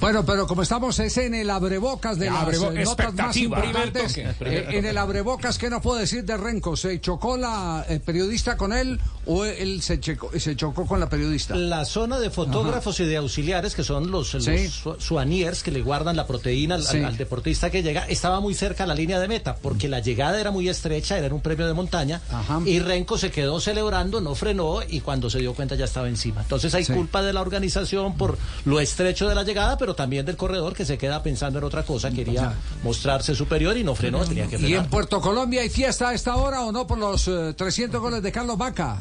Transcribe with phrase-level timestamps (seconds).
[0.00, 4.16] Bueno, pero como estamos es en el abrebocas de las Abrebo- eh, notas más importantes,
[4.16, 6.74] eh, en el abrebocas, ¿qué nos puede decir de Renco?
[6.76, 11.54] ¿Se chocó la eh, periodista con él o él se, chocó con la periodista?
[11.54, 14.68] La zona de fotógrafos y de auxiliares, que son los, los Sí.
[14.68, 17.02] su- suaniers que le guardan la proteína al, al- Sí.
[17.02, 20.40] al deportista que llega, estaba muy cerca a la línea de meta, porque la llegada
[20.40, 22.60] era muy estrecha, era un premio de montaña, Ajá.
[22.64, 26.40] y Renko se quedó celebrando, no frenó, y cuando se dio cuenta ya estaba encima.
[26.40, 26.94] Entonces hay Sí.
[26.94, 30.84] culpa de la organización por lo estrecho de la llegada, pero también del corredor que
[30.84, 34.74] se queda pensando en otra cosa, quería mostrarse superior y no frenó, tenía que ¿Y
[34.74, 38.22] en Puerto Colombia hay fiesta a esta hora o no por los eh, 300 goles
[38.22, 38.98] de Carlos Vaca?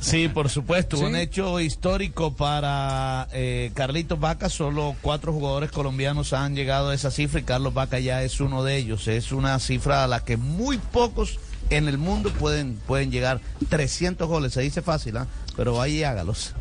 [0.00, 1.04] Sí, por supuesto, ¿Sí?
[1.04, 4.48] un hecho histórico para eh, Carlitos Vaca.
[4.48, 8.62] Solo cuatro jugadores colombianos han llegado a esa cifra y Carlos Vaca ya es uno
[8.62, 9.08] de ellos.
[9.08, 13.40] Es una cifra a la que muy pocos en el mundo pueden, pueden llegar.
[13.68, 15.26] 300 goles, se dice fácil, ¿ah?
[15.56, 16.54] pero y hágalos.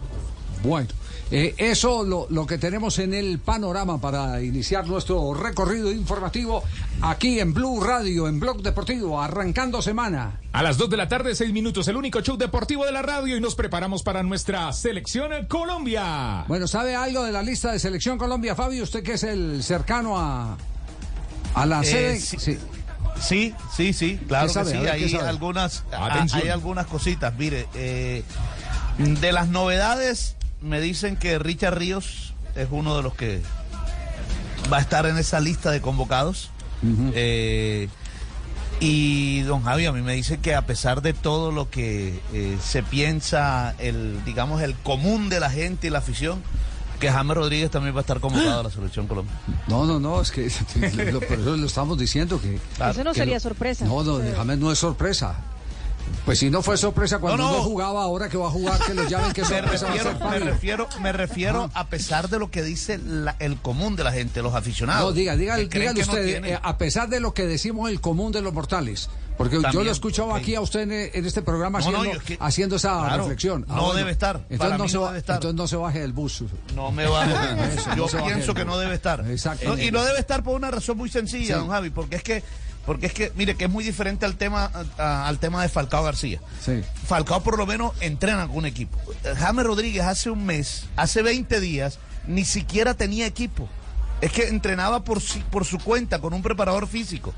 [0.67, 0.87] Bueno,
[1.31, 6.63] eh, eso lo, lo que tenemos en el panorama para iniciar nuestro recorrido informativo
[7.01, 10.39] aquí en Blue Radio, en Blog Deportivo, arrancando semana.
[10.53, 13.35] A las 2 de la tarde, 6 minutos, el único show deportivo de la radio
[13.37, 16.45] y nos preparamos para nuestra selección Colombia.
[16.47, 18.83] Bueno, ¿sabe algo de la lista de Selección Colombia, Fabio?
[18.83, 20.57] Usted que es el cercano a,
[21.53, 22.19] a la Eh, sede.
[22.19, 22.37] sí.
[22.39, 22.57] Sí.
[23.19, 24.77] Sí, sí, sí, claro que sí.
[24.77, 27.33] ver, ¿qué Hay algunas, a- hay algunas cositas.
[27.35, 28.23] Mire, eh,
[28.99, 33.41] de las novedades, me dicen que Richard Ríos es uno de los que
[34.71, 36.49] va a estar en esa lista de convocados.
[37.13, 37.87] Eh,
[38.79, 42.57] y don Javi, a mí me dice que a pesar de todo lo que eh,
[42.63, 46.41] se piensa, el digamos el común de la gente y la afición,
[46.99, 49.33] que James Rodríguez también va a estar convocado a la selección Colombia.
[49.67, 50.51] No, no, no, es que
[51.11, 52.59] lo- por eso lo estamos diciendo que.
[52.75, 52.91] Claro.
[52.91, 53.85] Eso no que sería lo- sorpresa.
[53.85, 55.35] No, no, James no es sorpresa.
[56.25, 57.63] Pues si no fue sorpresa cuando No, no, no.
[57.63, 60.19] jugaba, ahora que va a jugar, que lo llamen que Me sorpresa va a refiero,
[60.19, 64.03] ser, me refiero, me refiero a pesar de lo que dice la- el común de
[64.03, 65.03] la gente, los aficionados.
[65.09, 68.01] No, diga, diga, dígale no usted, tienen- eh, a pesar de lo que decimos el
[68.01, 71.41] común de los mortales, porque yo lo he escuchado aquí a usted en, en este
[71.41, 73.65] programa No, no, haciendo, yo es que- haciendo esa claro, reflexión.
[73.69, 75.35] Ah, no debe estar, Entonces, no, se no va- debe estar.
[75.35, 76.43] entonces no se baje del bus.
[76.75, 77.25] No me va
[77.73, 79.23] Eso, Yo no baje pienso que no debe estar.
[79.29, 79.75] Exacto.
[79.75, 81.53] No, y no debe estar por una razón muy sencilla, Sí.
[81.53, 82.43] don Javi, porque es que,
[82.87, 86.03] porque es que, mire, que es muy diferente al tema, a- al tema de Falcao
[86.03, 86.39] García.
[86.65, 86.81] Sí.
[87.05, 88.97] Falcao por lo menos entrena con un equipo.
[89.37, 93.69] James Rodríguez hace un mes, hace 20 días, ni siquiera tenía equipo.
[94.21, 95.21] Es que entrenaba por,
[95.51, 97.33] por su cuenta con un preparador físico.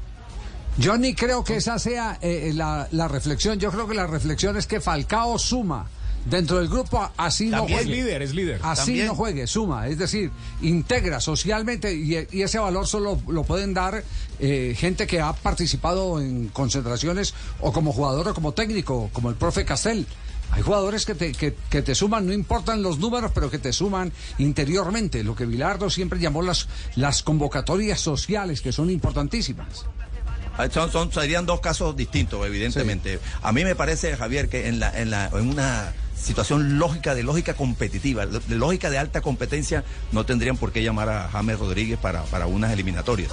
[0.77, 3.59] Yo ni creo que esa sea eh, la, la reflexión.
[3.59, 5.87] Yo creo que la reflexión es que Falcao suma
[6.25, 7.79] dentro del grupo, así no También.
[7.79, 8.01] Es juegue.
[8.01, 8.59] líder, es líder.
[8.63, 9.07] Así También.
[9.07, 10.31] no juegue, suma, es decir,
[10.61, 14.03] integra socialmente y, y ese valor solo lo pueden dar
[14.39, 19.35] eh, gente que ha participado en concentraciones o como jugador o como técnico, como el
[19.35, 20.05] profe Castel.
[20.51, 23.71] Hay jugadores que te, que, que te suman, no importan los números, pero que te
[23.71, 25.23] suman interiormente.
[25.23, 29.85] Lo que Vilardo siempre llamó las, las convocatorias sociales, que son importantísimas.
[30.57, 33.19] Ah, Son, son- serían dos casos distintos, evidentemente.
[33.43, 37.23] A mí me parece, Javier, que en, la, en, la, en una situación lógica, de
[37.23, 41.97] lógica competitiva, de lógica de alta competencia, no tendrían por qué llamar a James Rodríguez
[41.97, 43.31] para, para unas eliminatorias.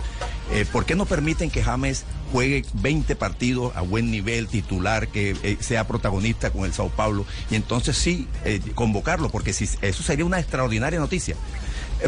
[0.52, 5.36] Eh, ¿Por qué no permiten que James juegue 20 partidos a buen nivel, titular, que
[5.42, 7.26] eh, sea protagonista con el Sao Paulo?
[7.50, 11.36] Y entonces sí, eh, convocarlo, porque si, eso sería una extraordinaria noticia.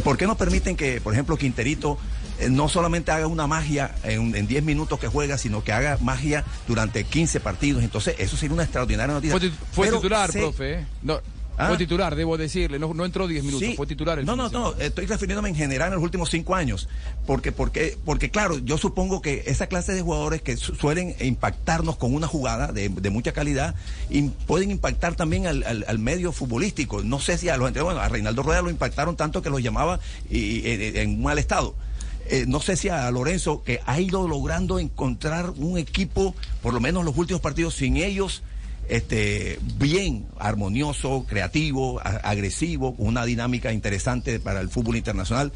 [0.05, 1.99] ¿Por qué no permiten que, por ejemplo, Quinterito
[2.51, 6.45] no solamente haga una magia en, en 10 minutos que juega, sino que haga magia
[6.67, 7.83] durante 15 partidos?
[7.83, 9.39] Entonces, eso sería una extraordinaria noticia.
[9.73, 10.73] Fue, titular, profe.
[10.81, 10.87] ¿eh?
[11.03, 11.21] No,
[11.61, 11.67] Ah.
[11.67, 12.79] Fue titular, debo decirle.
[12.79, 13.75] No, no entró 10 minutos, Sí.
[13.75, 14.21] fue titular.
[14.21, 16.89] El no, no, no, estoy refiriéndome en general en los últimos cinco años.
[17.27, 21.97] Porque, porque, porque claro, yo supongo que esa clase de jugadores que su- suelen impactarnos
[21.97, 23.75] con una jugada de, de mucha calidad
[24.09, 27.03] y pueden impactar también al, al- al medio futbolístico.
[27.03, 29.99] No sé si a los bueno, a Reinaldo Rueda lo impactaron tanto que los llamaba
[30.31, 31.75] y, y- en mal estado.
[32.27, 36.81] Eh, no sé si a Lorenzo, que ha ido logrando encontrar un equipo, por lo
[36.81, 38.43] menos los últimos partidos, sin ellos,
[38.89, 45.53] este, bien, armonioso, creativo, agresivo, una dinámica interesante para el fútbol internacional.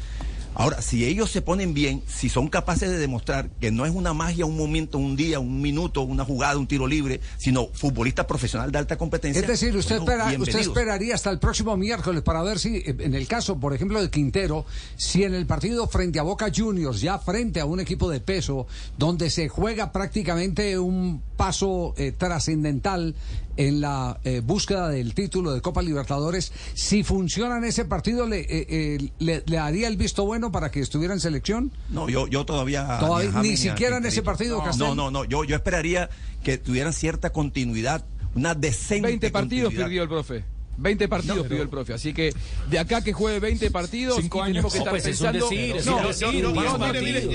[0.55, 4.13] Ahora, si ellos se ponen bien, si son capaces de demostrar que no es una
[4.13, 8.71] magia, un momento, un día, un minuto, una jugada, un tiro libre, sino futbolista profesional
[8.71, 9.41] de alta competencia.
[9.41, 13.15] Es decir, usted, bueno, espera, usted esperaría hasta el próximo miércoles para ver si, en
[13.15, 14.65] el caso, por ejemplo, de Quintero,
[14.95, 18.67] si en el partido frente a Boca Juniors, ya frente a un equipo de peso,
[18.97, 23.15] donde se juega prácticamente un paso eh, trascendental
[23.57, 28.41] en la eh, búsqueda del título de Copa Libertadores, si funciona en ese partido, ¿le,
[28.41, 31.71] eh, eh, le, le daría el visto bueno para que estuviera en selección?
[31.89, 32.99] No, yo, yo todavía.
[33.41, 34.87] Ni siquiera en ese partido, No, Castel.
[34.87, 35.25] No, no, no.
[35.25, 36.09] Yo, yo esperaría
[36.43, 38.05] que tuvieran cierta continuidad,
[38.35, 39.07] una decente.
[39.07, 39.85] 20 partidos continuidad.
[39.85, 40.52] perdió el profe.
[40.77, 42.33] 20 partidos pidió el profe, así que
[42.69, 44.65] de acá que juegue 20 partidos Cinco años.
[44.73, 46.77] que No, estar pues es un pensando es no, un no, decir, no, no,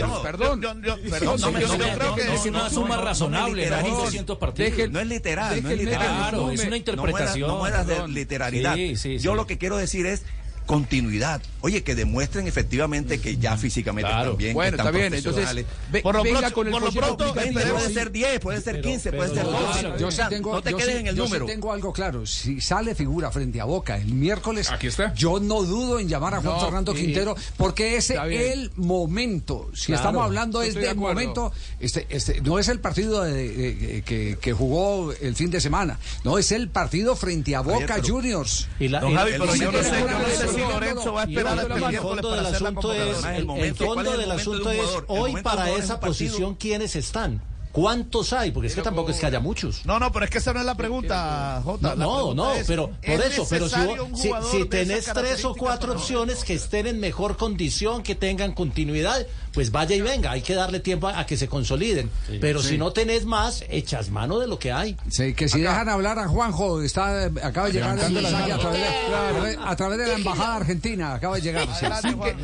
[0.06, 4.90] No, perdón, perdón, no, creo que es una suma razonable, Darío, 200 partidos.
[4.90, 6.06] No es literal, no es literal.
[6.06, 7.48] Claro, no es una interpretación.
[7.48, 8.76] No mueras de literalidad.
[8.76, 10.22] Yo lo que quiero decir es
[10.68, 11.40] continuidad.
[11.62, 14.24] Oye, que demuestren efectivamente que ya físicamente Claro.
[14.32, 16.72] están bien, Bueno, que están está bien, entonces ve- Por lo venga pronto- con el
[16.72, 17.94] por lo pronto, puede Sí.
[17.94, 19.80] ser 10, puede ser 15, puede ser pero- 12.
[19.80, 21.28] claro, Yo O sí sea, tengo, no te yo quedes sí- en el yo sí
[21.32, 21.46] número.
[21.46, 22.26] tengo algo claro.
[22.26, 25.12] Si sale figura frente a Boca el miércoles, Aquí está.
[25.14, 29.70] yo no dudo en llamar a Juan No, Fernando Quintero porque ese es el momento.
[29.74, 31.14] Si Claro, estamos hablando es de del acuerdo.
[31.14, 35.60] momento, este, este, no es el partido de- de- que, que jugó el fin de
[35.60, 38.68] semana, no es el partido frente a Boca pero- Juniors.
[38.78, 40.72] Y la, Don y- Javi, pero yo no sé, de yo no sé si no,
[40.72, 44.70] Lorenzo va a y esperar el hasta el fondo miércoles del para hacer la asunto
[44.70, 47.42] es, hoy para esa posición quiénes están.
[47.78, 48.50] ¿Cuántos hay?
[48.50, 49.86] Porque es que tampoco es que haya muchos.
[49.86, 51.94] No, no, pero es que esa no es la pregunta, Jota.
[51.94, 53.76] No, La no, pero ¿es por eso, pero si,
[54.14, 56.00] si, si tenés tres o cuatro no?
[56.00, 60.54] opciones que estén en mejor condición, que tengan continuidad, pues vaya y venga, hay que
[60.54, 62.10] darle tiempo a, a que se consoliden.
[62.40, 64.96] pero si no tenés más, echas mano de lo que hay.
[65.10, 68.80] Sí, que si dejan hablar a Juanjo, está acaba de llegar el mensaje a través,
[68.80, 71.68] de, a través- a través de la embajada argentina, acaba de llegar.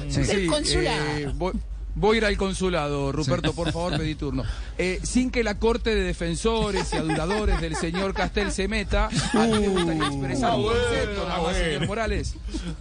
[0.09, 0.23] sí.
[0.65, 1.53] Sí, eh, voy,
[1.95, 4.45] voy a ir al consulado, Ruperto, por favor, pedí turno.
[4.79, 9.47] Eh, sin que la corte de defensores y aduladores del señor Castel se meta, a
[9.47, 12.35] mí me gustaría expresar un concepto, nada más, señor Morales.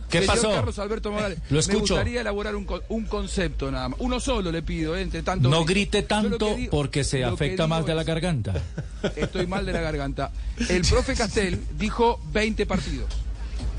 [0.09, 0.51] ¿Qué Señor pasó?
[0.51, 1.39] Carlos Alberto Morales.
[1.49, 1.77] Lo escucho.
[1.77, 3.99] Me gustaría elaborar un, un concepto nada más.
[3.99, 5.49] Uno solo le pido, eh, entre tanto.
[5.49, 8.53] No grite tanto digo- porque se afecta más de la garganta.
[9.15, 10.31] Estoy mal de la garganta.
[10.69, 13.07] El profe Castel dijo 20 partidos.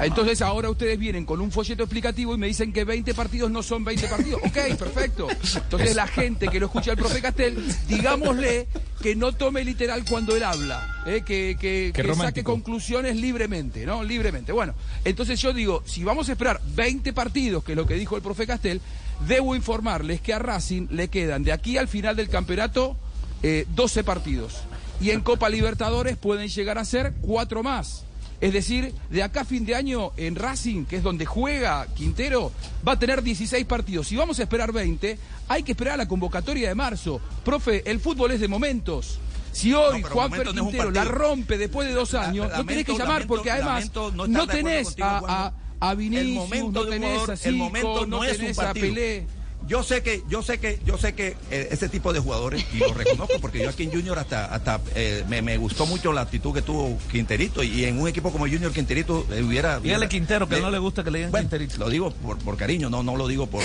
[0.00, 3.62] Entonces ahora ustedes vienen con un folleto explicativo y me dicen que 20 partidos no
[3.62, 4.41] son 20 partidos.
[4.44, 5.29] Ok, perfecto.
[5.55, 7.56] Entonces la gente que lo escucha al profe Castel,
[7.87, 8.67] digámosle
[9.00, 11.23] que no tome literal cuando él habla, ¿eh?
[11.25, 14.02] que, que- que saque conclusiones libremente, ¿no?
[14.02, 14.50] Libremente.
[14.52, 14.75] Bueno,
[15.05, 18.23] entonces yo digo, si vamos a esperar 20 partidos, que es lo que dijo el
[18.23, 18.81] profe Castel,
[19.29, 22.96] debo informarles que a Racing le quedan de aquí al final del campeonato
[23.44, 24.55] eh, 12 partidos.
[25.00, 28.05] Y en Copa Libertadores pueden llegar a ser cuatro más.
[28.40, 32.52] Es decir, de acá a fin de año en Racing, que es donde juega Quintero,
[32.86, 34.08] va a tener 16 partidos.
[34.08, 37.20] Si vamos a esperar 20, hay que esperar a la convocatoria de marzo.
[37.44, 39.19] Profe, el fútbol es de momentos.
[39.52, 42.92] Si hoy Juan no un Quintero la rompe después de dos años, no tenés que
[42.92, 47.10] lamento- llamar porque lamento- además lamento no tenés contigo, a, a, Vinicius, momento no tenés
[47.10, 48.81] jugador, a el Zico, momento no, es un tenés a.
[48.81, 49.26] Pelé.
[49.66, 52.78] Yo sé que, yo sé que, yo sé que eh, ese tipo de jugadores, y
[52.78, 56.20] lo reconozco porque yo aquí en Junior hasta, hasta eh, me, me gustó mucho la
[56.22, 59.81] actitud que tuvo Quinterito y en un equipo como Junior Quinterito eh, hubiera.
[59.81, 61.78] Dígale Quintero, que eh, no le gusta que le digan bueno, Quinterito.
[61.78, 63.62] Lo digo por, por cariño, no, no lo digo por,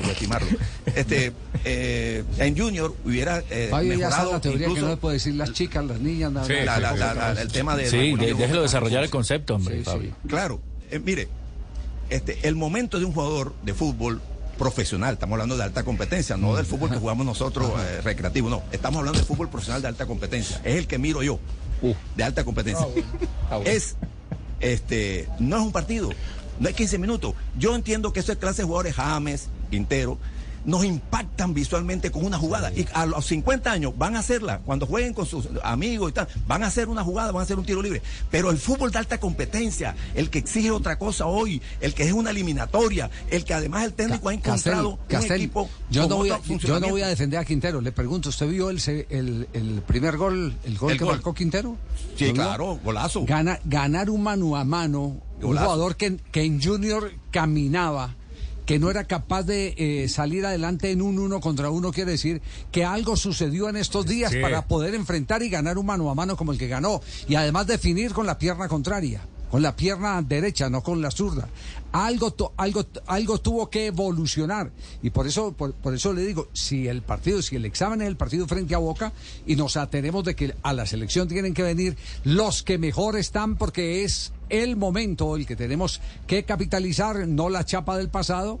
[0.00, 0.48] por estimarlo.
[0.94, 1.32] Este,
[1.64, 5.52] eh, en Junior hubiera eh, Fabio, mejorado la teoría que no le puede decir las
[5.52, 6.78] chicas, las niñas, nada, Sí, nada.
[6.80, 7.88] la- la- la- la- el tema de.
[7.90, 9.84] Sí, de- déjelo desarrollar el concepto, hombre, Sí, sí.
[9.90, 10.14] Fabio.
[10.28, 10.60] Claro,
[10.90, 11.28] eh, mire,
[12.10, 14.20] este, el momento de un jugador de fútbol
[14.58, 18.62] profesional, estamos hablando de alta competencia, no del fútbol que jugamos nosotros eh, recreativo, no,
[18.72, 21.38] estamos hablando de fútbol profesional de alta competencia, es el que miro yo,
[22.16, 22.86] de alta competencia.
[23.64, 23.96] Es,
[24.60, 26.10] este, no es un partido,
[26.60, 27.34] no es 15 minutos.
[27.58, 30.18] Yo entiendo que esa clase de jugadores, James, Quintero,
[30.64, 32.72] nos impactan visualmente con una jugada.
[32.72, 34.60] Y a los 50 años van a hacerla.
[34.64, 37.58] Cuando jueguen con sus amigos y tal, van a hacer una jugada, van a hacer
[37.58, 38.02] un tiro libre.
[38.30, 42.12] Pero el fútbol de alta competencia, el que exige otra cosa hoy, el que es
[42.12, 45.70] una eliminatoria, el que además el técnico ha encontrado Castel, Castel, un equipo.
[45.90, 47.80] yo no, voy a, yo no voy a defender a Quintero.
[47.80, 51.14] Le pregunto, ¿usted vio el, el, el primer gol, el gol El que gol.
[51.14, 51.76] marcó Quintero?
[52.16, 53.24] Sí, claro, golazo.
[53.24, 55.64] Gana, ganar un mano a mano, un Golazo.
[55.66, 58.14] jugador que, que en Junior caminaba,
[58.66, 62.40] que no era capaz de eh, salir adelante en un uno contra uno, quiere decir
[62.70, 64.40] que algo sucedió en estos días Sí.
[64.40, 67.00] para poder enfrentar y ganar un mano a mano como el que ganó.
[67.28, 71.48] Y además definir con la pierna contraria, con la pierna derecha, no con la zurda.
[71.92, 74.70] Algo, algo, algo tuvo que evolucionar.
[75.02, 78.08] Y por eso, por, por eso le digo, si el partido, si el examen es
[78.08, 79.12] el partido frente a Boca,
[79.46, 83.56] y nos atenemos de que a la selección tienen que venir los que mejor están,
[83.56, 88.60] porque es el momento el que tenemos que capitalizar, no la chapa del pasado.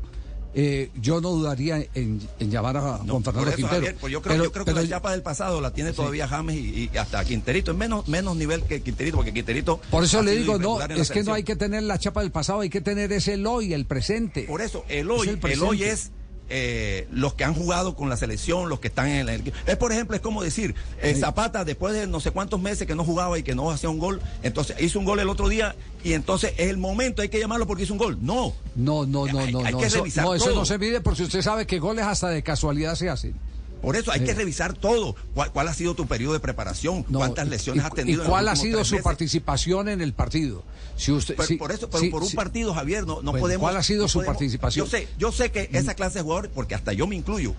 [0.54, 3.76] eh, yo no dudaría en, en llamar a No, Juan Fernando eso, Quintero.
[3.76, 5.94] Javier, pues yo creo, Pero- yo creo pero- que la chapa del pasado la tiene
[5.94, 9.80] todavía James y, y hasta Quinterito, en menos, menos nivel que Quinterito, porque Quinterito.
[9.90, 12.60] por eso le digo, no, es que no hay que tener la chapa del pasado,
[12.60, 14.42] hay que tener ese el hoy, el presente.
[14.42, 16.10] Por eso, el hoy, Es el el, hoy es
[16.54, 19.90] eh, los que han jugado con la selección, los que están en el Es, por
[19.90, 23.38] ejemplo, es como decir, eh, Zapata, después de no sé cuántos meses que no jugaba
[23.38, 26.52] y que no hacía un gol, entonces hizo un gol el otro día y entonces
[26.58, 28.18] es el momento, hay que llamarlo porque hizo un gol.
[28.20, 28.52] No.
[28.76, 29.78] No, no, no, no, hay no.
[29.78, 30.56] que eso, revisar no, eso todo.
[30.56, 33.34] no se mide porque usted sabe que goles hasta de casualidad se hacen.
[33.82, 35.16] Por eso hay que revisar todo.
[35.34, 37.04] ¿Cuál, cuál ha sido tu periodo de preparación?
[37.08, 38.22] No, ¿Cuántas lesiones y- has tenido?
[38.24, 39.04] ¿Y cuál ha sido su meses?
[39.04, 40.62] participación en el partido?
[40.96, 43.40] Si usted, Pero si- por eso, pero si- por un partido, Javier, no, no Bueno,
[43.40, 43.62] podemos.
[43.62, 44.86] ¿cuál ha sido no su podemos- participación?
[44.86, 47.54] Yo sé, yo sé que esa clase de jugadores, porque hasta yo me incluyo,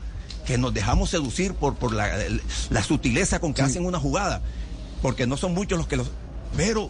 [0.46, 2.10] que nos dejamos seducir por, por la,
[2.70, 4.42] la sutileza con que hacen una jugada,
[5.02, 6.10] porque no son muchos los que los.
[6.56, 6.90] Pero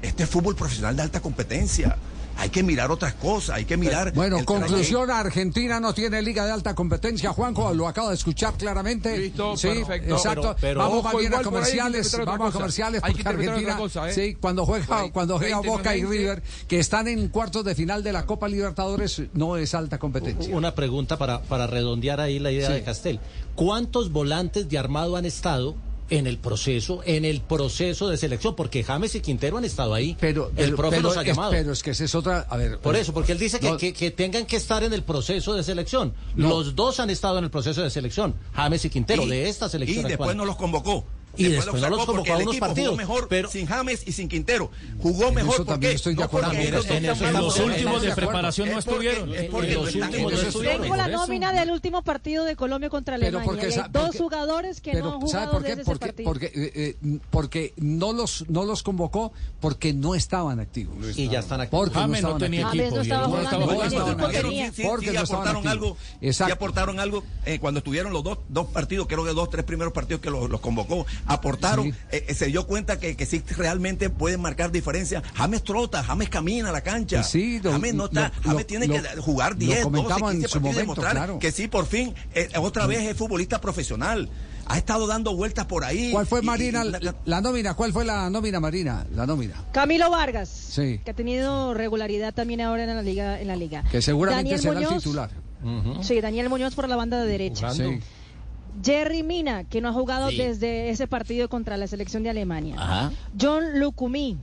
[0.00, 1.96] este es fútbol profesional de alta competencia.
[2.40, 4.12] Hay que mirar otras cosas, hay que mirar.
[4.14, 9.16] Bueno, conclusión, Argentina no tiene liga de alta competencia, Juanjo, lo acaba de escuchar claramente.
[9.18, 10.14] Listo, sí, perfecto.
[10.16, 10.42] exacto.
[10.42, 14.14] Pero- pero- vamos Ojo, más bien a comerciales, vamos a comerciales porque Argentina, cosa, ¿eh?
[14.14, 16.04] sí, cuando juega, cuando juega Boca y.
[16.04, 20.56] River, que están en cuartos de final de la Copa Libertadores, no es alta competencia.
[20.56, 22.72] Una pregunta para, para redondear ahí la idea Sí.
[22.72, 23.20] de Castel.
[23.54, 25.74] ¿Cuántos volantes de armado han estado
[26.10, 28.54] en el proceso, en el proceso de selección?
[28.56, 30.16] Porque James y Quintero han estado ahí.
[30.20, 31.50] Pero el profe pero los ha es- llamado.
[31.52, 32.78] pero es que esa es otra, a ver.
[32.78, 35.02] Por eh, eso, porque él dice que, no, que- que tengan que estar en el
[35.02, 36.12] proceso de selección.
[36.34, 36.48] No.
[36.48, 40.00] Los dos han estado en el proceso de selección, James y Quintero, de esta selección
[40.06, 40.36] Y después actual.
[40.36, 41.04] no los convocó.
[41.36, 43.66] Y después no los convocó porque a el unos equipo partidos, Jugó mejor pero- sin
[43.66, 44.70] James y sin Quintero.
[45.00, 46.48] Jugó mejor eso porque también estoy de no acuerdo.
[46.48, 46.86] porque En ellos
[47.20, 49.34] eso los últimos de Es porque- preparación no es porque- estuvieron.
[49.34, 50.82] Es porque En no los están- últimos ellos no estuvieron.
[50.82, 53.46] Tengo la nómina del último partido de Colombia contra Pero Alemania.
[53.46, 55.68] porque y hay sa- dos porque- jugadores que pero, no han ¿sabe jugado por qué?
[55.68, 56.24] desde ese Porque, partido.
[56.28, 56.72] porque, eh,
[57.04, 61.16] eh, porque no los no los convocó porque no estaban activos.
[61.16, 61.84] Y ya están activos.
[61.86, 62.96] Porque no James no tenía no equipo.
[62.96, 63.30] y estaba Pero
[63.66, 65.66] Porque no estaban aportaron activos.
[65.66, 66.54] algo, Exacto.
[66.54, 67.24] aportaron algo
[67.60, 71.06] cuando estuvieron los dos, dos partidos, creo que dos, tres primeros partidos que los convocó,
[71.26, 71.94] aportaron, Sí.
[72.12, 75.22] eh, eh, se dio cuenta que, que sí realmente pueden marcar diferencia.
[75.34, 77.22] James trota, James camina a la cancha.
[77.22, 79.82] Sí, lo- James no está, lo- James lo- tiene lo- que jugar lo 10, 12,
[79.84, 81.38] comentamos en 15 su partidos y momento, demostrar claro.
[81.38, 84.28] que sí, por fin, eh, otra vez es futbolista profesional.
[84.66, 86.12] Ha estado dando vueltas por ahí.
[86.12, 87.74] ¿Cuál fue y- Marina y- la, la nómina?
[87.74, 89.04] ¿Cuál fue la nómina Marina?
[89.16, 89.54] La nómina.
[89.72, 91.00] Camilo Vargas, Sí.
[91.04, 93.40] que ha tenido regularidad también ahora en la liga.
[93.40, 93.82] En la liga.
[93.90, 95.30] Que seguramente Daniel será el titular.
[96.02, 97.72] Sí, Daniel Muñoz por la banda de derecha.
[97.74, 97.98] Sí.
[98.82, 103.10] Jerry Mina, que no ha jugado desde ese partido contra la selección de Alemania.
[103.40, 104.38] John Lucumí,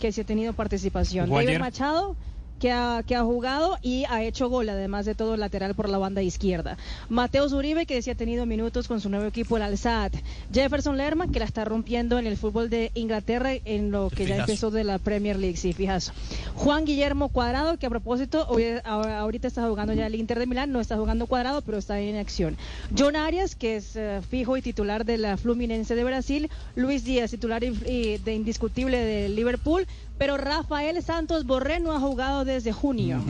[0.00, 1.30] que sí ha tenido participación.
[1.30, 1.58] David.
[1.58, 2.16] Machado,
[2.58, 5.98] que ha, que ha jugado y ha hecho gol, además de todo lateral por la
[5.98, 6.76] banda izquierda.
[7.08, 10.12] Mateo Zuribe, que sí ha tenido minutos con su nuevo equipo, el Al-Sadd.
[10.52, 14.36] Jefferson Lerma, que la está rompiendo en el fútbol de Inglaterra, en lo que ya
[14.38, 16.12] empezó de la Premier League, sí, fijazo.
[16.54, 20.72] Juan Guillermo Cuadrado, que a propósito, hoy, ahorita está jugando ya el Inter de Milán,
[20.72, 22.56] no está jugando Cuadrado, pero está en acción.
[22.96, 26.50] John Arias, que es eh, fijo y titular de la Fluminense de Brasil.
[26.76, 29.86] Luis Díaz, titular y- y de indiscutible de Liverpool.
[30.16, 33.22] Pero Rafael Santos Borré no ha jugado desde junio.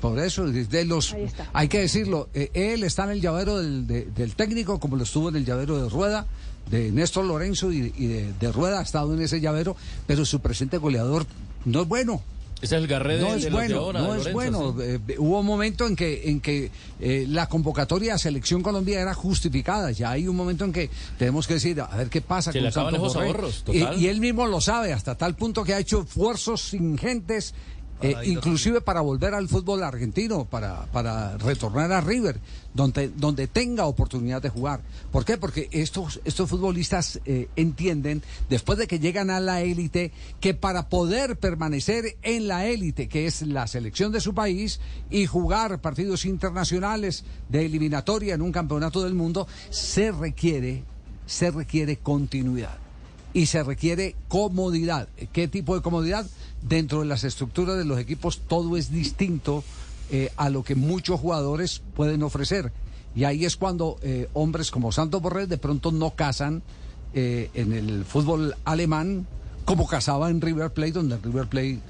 [0.00, 1.14] Por eso, desde los,
[1.52, 5.04] hay que decirlo, eh, él está en el llavero del, de- del técnico, como lo
[5.04, 6.26] estuvo en el llavero de Rueda,
[6.70, 10.40] de Néstor Lorenzo y, y de, de Rueda ha estado en ese llavero, pero su
[10.40, 11.24] presente goleador
[11.64, 12.22] no es bueno.
[12.62, 14.72] Es el garré de, No de es los de bueno, ahora, no de es Lorenzo,
[14.72, 14.82] bueno.
[14.98, 15.12] sí.
[15.12, 16.70] Eh, hubo un momento en que en que
[17.00, 19.90] eh, la convocatoria a Selección Colombia era justificada.
[19.90, 22.62] Ya hay un momento en que tenemos que decir, a ver qué pasa Se con
[22.64, 23.28] le acaban Santos esos Borré.
[23.28, 23.64] ahorros.
[24.00, 27.52] Y, él mismo lo sabe, hasta tal punto que ha hecho esfuerzos ingentes.
[28.02, 32.38] Eh, inclusive para volver al fútbol argentino, para, para retornar a River,
[32.74, 34.82] donde, donde tenga oportunidad de jugar.
[35.10, 35.38] ¿Por qué?
[35.38, 40.88] Porque estos, estos futbolistas eh, entienden, después de que llegan a la élite, que para
[40.88, 44.78] poder permanecer en la élite, que es la selección de su país,
[45.10, 50.84] y jugar partidos internacionales de eliminatoria en un campeonato del mundo, se requiere,
[51.24, 52.85] se requiere continuidad
[53.36, 55.10] y se requiere comodidad.
[55.34, 56.26] ¿Qué tipo de comodidad?
[56.62, 59.62] Dentro de las estructuras de los equipos todo es distinto
[60.10, 62.72] eh, a lo que muchos jugadores pueden ofrecer.
[63.14, 66.62] Y ahí es cuando eh, hombres como Santos Borrell de pronto no casan
[67.12, 69.26] eh, en el fútbol alemán
[69.66, 71.80] como casaba en River Plate, donde River Plate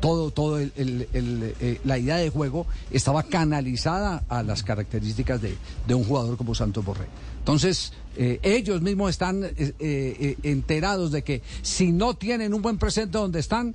[0.00, 5.56] todo, todo el- eh, la idea de juego estaba canalizada a las características de,
[5.94, 7.06] un jugador como Santos Borré.
[7.38, 12.62] Entonces, eh, ellos mismos están eh, eh, eh, enterados de que si no tienen un
[12.62, 13.74] buen presente donde están,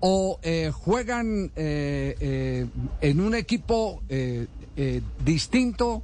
[0.00, 2.66] o eh, juegan eh, eh,
[3.00, 6.02] en un equipo eh, eh, distinto,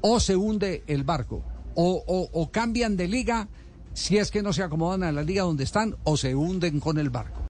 [0.00, 1.42] o se hunde el barco,
[1.74, 3.48] o- o cambian de liga
[3.94, 6.98] si es que no se acomodan a la liga donde están, o se hunden con
[6.98, 7.40] el barco.